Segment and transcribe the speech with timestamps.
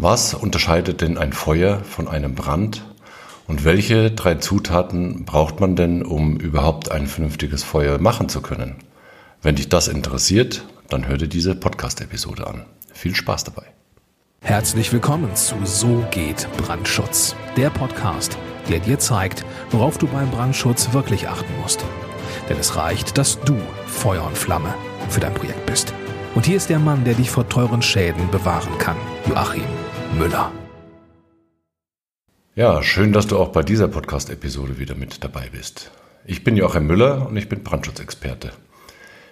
[0.00, 2.84] Was unterscheidet denn ein Feuer von einem Brand?
[3.48, 8.76] Und welche drei Zutaten braucht man denn, um überhaupt ein vernünftiges Feuer machen zu können?
[9.42, 12.64] Wenn dich das interessiert, dann hör dir diese Podcast-Episode an.
[12.92, 13.64] Viel Spaß dabei.
[14.40, 18.38] Herzlich willkommen zu So geht Brandschutz, der Podcast,
[18.68, 21.84] der dir zeigt, worauf du beim Brandschutz wirklich achten musst.
[22.48, 23.56] Denn es reicht, dass du
[23.88, 24.72] Feuer und Flamme
[25.08, 25.92] für dein Projekt bist.
[26.36, 28.96] Und hier ist der Mann, der dich vor teuren Schäden bewahren kann,
[29.28, 29.64] Joachim
[30.18, 30.50] Müller.
[32.56, 35.92] Ja, schön, dass du auch bei dieser Podcast-Episode wieder mit dabei bist.
[36.26, 38.50] Ich bin Joachim Müller und ich bin Brandschutzexperte.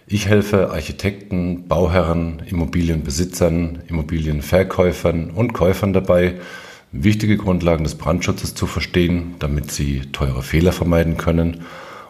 [0.07, 6.37] Ich helfe Architekten, Bauherren, Immobilienbesitzern, Immobilienverkäufern und Käufern dabei,
[6.93, 11.63] wichtige Grundlagen des Brandschutzes zu verstehen, damit sie teure Fehler vermeiden können,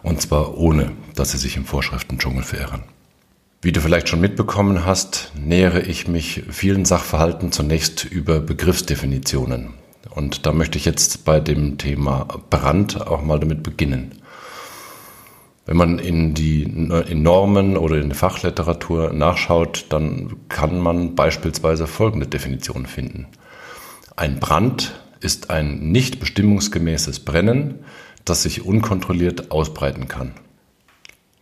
[0.03, 2.83] und zwar ohne, dass sie sich im Vorschriftendschungel verirren.
[3.59, 9.73] Wie du vielleicht schon mitbekommen hast, nähere ich mich vielen Sachverhalten zunächst über Begriffsdefinitionen.
[10.11, 14.21] Und da möchte ich jetzt bei dem Thema Brand auch mal damit beginnen.
[15.65, 21.87] Wenn man in die in Normen oder in der Fachliteratur nachschaut, dann kann man beispielsweise
[21.87, 23.25] folgende Definition finden.
[24.15, 27.79] Ein Brand ist ein nicht bestimmungsgemäßes Brennen,
[28.23, 30.35] das sich unkontrolliert ausbreiten kann.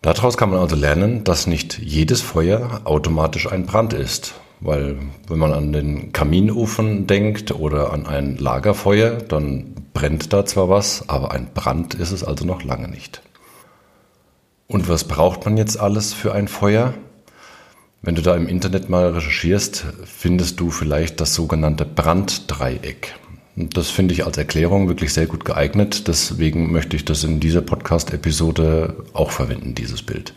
[0.05, 4.35] Daraus kann man also lernen, dass nicht jedes Feuer automatisch ein Brand ist.
[4.59, 10.69] Weil wenn man an den Kaminofen denkt oder an ein Lagerfeuer, dann brennt da zwar
[10.69, 13.23] was, aber ein Brand ist es also noch lange nicht.
[14.67, 16.93] Und was braucht man jetzt alles für ein Feuer?
[18.03, 23.15] Wenn du da im Internet mal recherchierst, findest du vielleicht das sogenannte Branddreieck.
[23.55, 26.07] Das finde ich als Erklärung wirklich sehr gut geeignet.
[26.09, 30.33] Deswegen möchte ich das in dieser Podcast-Episode auch verwenden, dieses Bild.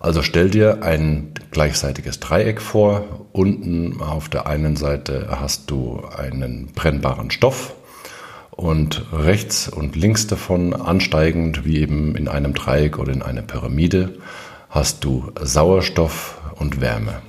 [0.00, 3.26] Also stell dir ein gleichseitiges Dreieck vor.
[3.32, 7.74] Unten auf der einen Seite hast du einen brennbaren Stoff
[8.50, 14.14] und rechts und links davon ansteigend, wie eben in einem Dreieck oder in einer Pyramide,
[14.70, 17.20] hast du Sauerstoff und Wärme.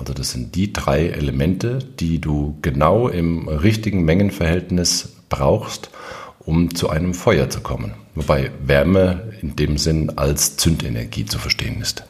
[0.00, 5.90] Also das sind die drei Elemente, die du genau im richtigen Mengenverhältnis brauchst,
[6.38, 7.92] um zu einem Feuer zu kommen.
[8.14, 12.04] Wobei Wärme in dem Sinn als Zündenergie zu verstehen ist.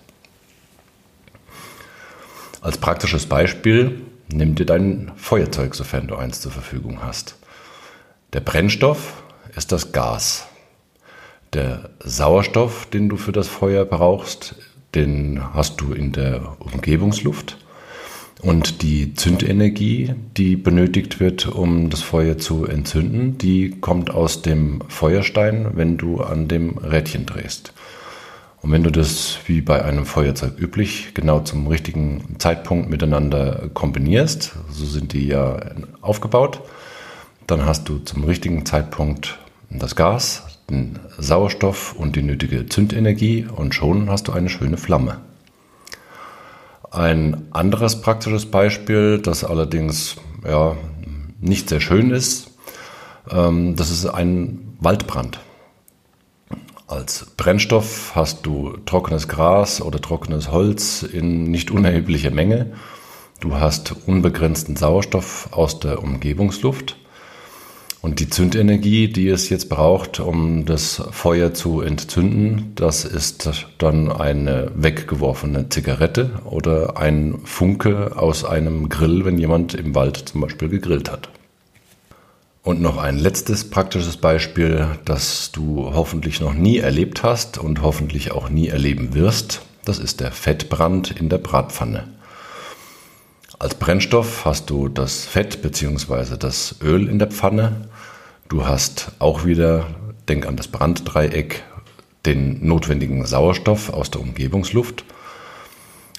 [2.61, 4.03] Als praktisches Beispiel
[4.33, 7.35] nimm dir dein Feuerzeug, sofern du eins zur Verfügung hast.
[8.35, 9.25] Der Brennstoff
[9.57, 10.47] ist das Gas.
[11.55, 14.55] Der Sauerstoff, den du für das Feuer brauchst,
[14.95, 17.57] den hast du in der Umgebungsluft.
[18.43, 24.83] Und die Zündenergie, die benötigt wird, um das Feuer zu entzünden, die kommt aus dem
[24.89, 27.75] Feuerstein, wenn du an dem Rädchen drehst.
[28.63, 34.55] Und wenn du das wie bei einem Feuerzeug üblich genau zum richtigen Zeitpunkt miteinander kombinierst,
[34.71, 35.59] so sind die ja
[36.01, 36.63] aufgebaut,
[37.47, 39.39] dann hast du zum richtigen Zeitpunkt
[39.71, 45.21] das Gas, den Sauerstoff und die nötige Zündenergie und schon hast du eine schöne Flamme.
[46.91, 50.77] Ein anderes praktisches Beispiel, das allerdings ja,
[51.41, 52.51] nicht sehr schön ist,
[53.31, 55.41] ähm, das ist ein Waldbrand.
[56.89, 62.73] Als Brennstoff hast du trockenes Gras oder trockenes Holz in nicht unerheblicher Menge.
[63.39, 66.97] Du hast unbegrenzten Sauerstoff aus der Umgebungsluft
[68.03, 74.11] und die Zündenergie, die es jetzt braucht, um das Feuer zu entzünden, das ist dann
[74.11, 80.71] eine weggeworfene Zigarette oder ein Funke aus einem Grill, wenn jemand im Wald zum Beispiel
[80.71, 81.29] gegrillt hat.
[82.63, 88.33] Und noch ein letztes praktisches Beispiel, das du hoffentlich noch nie erlebt hast und hoffentlich
[88.33, 89.63] auch nie erleben wirst.
[89.85, 92.05] Das ist der Fettbrand in der Bratpfanne.
[93.61, 96.39] Als Brennstoff hast du das Fett bzw.
[96.39, 97.89] das Öl in der Pfanne.
[98.49, 99.87] Du hast auch wieder,
[100.31, 101.63] denk an das Branddreieck,
[102.25, 105.05] den notwendigen Sauerstoff aus der Umgebungsluft.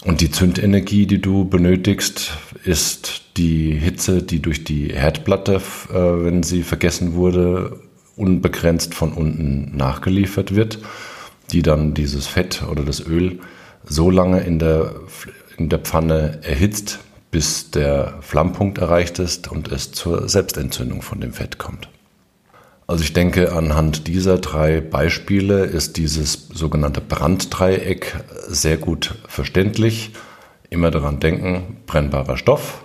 [0.04, 5.56] Und die Zündenergie, die du benötigst, ist die Hitze, die durch die Herdplatte,
[5.90, 7.80] äh, wenn sie vergessen wurde,
[8.16, 10.78] unbegrenzt von unten nachgeliefert wird,
[11.52, 13.40] die dann dieses Fett oder das Öl
[13.84, 14.94] so lange in der,
[15.58, 17.00] in der Pfanne erhitzt,
[17.32, 21.90] bis der Flammpunkt erreicht ist und es zur Selbstentzündung von dem Fett kommt.
[22.88, 28.18] Also ich denke, anhand dieser drei Beispiele ist dieses sogenannte Branddreieck
[28.50, 30.12] sehr gut verständlich.
[30.70, 32.84] Immer daran denken, brennbarer Stoff,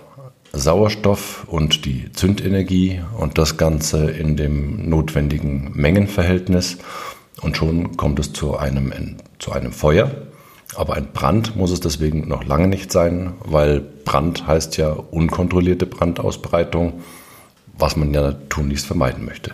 [0.53, 6.77] Sauerstoff und die Zündenergie und das Ganze in dem notwendigen Mengenverhältnis
[7.41, 8.93] und schon kommt es zu einem,
[9.39, 10.09] zu einem Feuer
[10.75, 15.85] Aber ein Brand muss es deswegen noch lange nicht sein, weil Brand heißt ja unkontrollierte
[15.85, 17.01] Brandausbreitung,
[17.77, 19.53] was man ja tunlichst vermeiden möchte.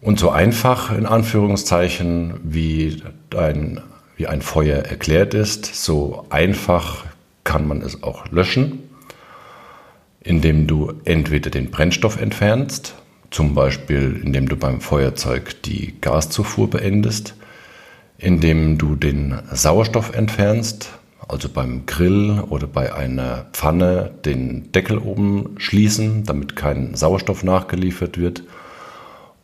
[0.00, 3.02] Und so einfach, in Anführungszeichen, wie
[3.36, 3.80] ein,
[4.16, 7.04] wie ein Feuer erklärt ist, so einfach
[7.44, 8.80] kann man es auch löschen,
[10.20, 12.94] indem du entweder den Brennstoff entfernst,
[13.30, 17.34] zum Beispiel indem du beim Feuerzeug die Gaszufuhr beendest,
[18.22, 20.90] indem du den Sauerstoff entfernst,
[21.28, 28.18] also beim Grill oder bei einer Pfanne den Deckel oben schließen, damit kein Sauerstoff nachgeliefert
[28.18, 28.44] wird,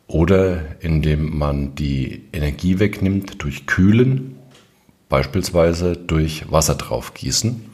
[0.07, 4.37] oder indem man die Energie wegnimmt durch Kühlen,
[5.09, 7.65] beispielsweise durch Wasser draufgießen.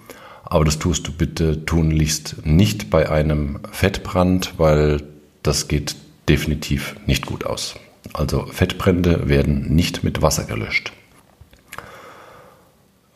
[0.43, 5.01] Aber das tust du bitte tunlichst nicht bei einem Fettbrand, weil
[5.43, 5.95] das geht
[6.27, 7.75] definitiv nicht gut aus.
[8.15, 10.93] Also Fettbrände werden nicht mit Wasser gelöscht.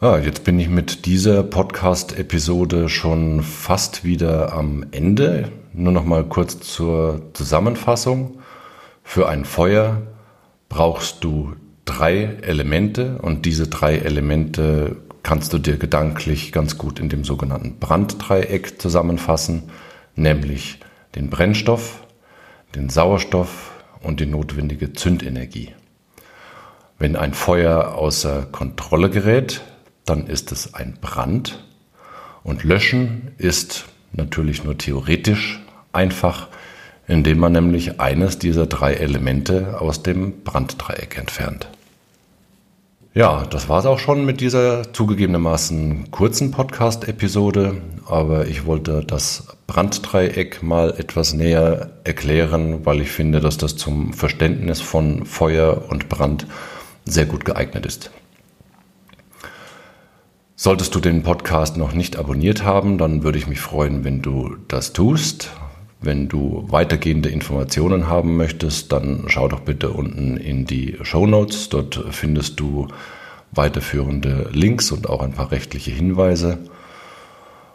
[0.02, 5.54] Ja, jetzt bin ich mit dieser Podcast-Episode schon fast wieder am Ende.
[5.72, 8.40] Nur noch mal kurz zur Zusammenfassung.
[9.02, 10.02] Für ein Feuer
[10.68, 11.54] brauchst du
[11.86, 17.80] drei Elemente und diese drei Elemente kannst du dir gedanklich ganz gut in dem sogenannten
[17.80, 19.64] Branddreieck zusammenfassen,
[20.18, 20.80] nämlich
[21.16, 22.06] den Brennstoff,
[22.76, 25.74] den Sauerstoff und die notwendige Zündenergie.
[26.98, 29.62] Wenn ein Feuer außer Kontrolle gerät,
[30.06, 31.64] dann ist es ein Brand
[32.44, 35.62] und löschen ist natürlich nur theoretisch
[35.94, 36.48] einfach,
[37.08, 41.70] indem man nämlich eines dieser drei Elemente aus dem Branddreieck entfernt.
[43.16, 49.58] Ja, das war es auch schon mit dieser zugegebenermaßen kurzen Podcast-Episode, aber ich wollte das
[49.66, 56.08] Branddreieck mal etwas näher erklären, weil ich finde, dass das zum Verständnis von Feuer und
[56.08, 56.46] Brand
[57.04, 58.12] sehr gut geeignet ist.
[60.56, 64.58] Solltest du den Podcast noch nicht abonniert haben, dann würde ich mich freuen, wenn du
[64.68, 65.50] das tust.
[66.02, 71.68] Wenn du weitergehende Informationen haben möchtest, dann schau doch bitte unten in die Show Notes.
[71.68, 72.88] Dort findest du
[73.52, 76.60] weiterführende Links und auch ein paar rechtliche Hinweise.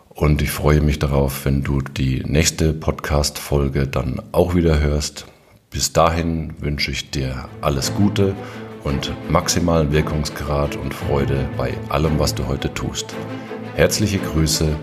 [0.09, 5.26] Und ich freue mich darauf, wenn du die nächste Podcast-Folge dann auch wieder hörst.
[5.71, 8.35] Bis dahin wünsche ich dir alles Gute
[8.85, 13.15] und maximalen Wirkungsgrad und Freude bei allem, was du heute tust.
[13.75, 14.76] Herzliche Grüße,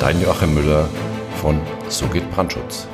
[0.00, 0.88] dein Joachim Müller
[1.40, 1.58] von
[1.88, 2.86] So geht Brandschutz.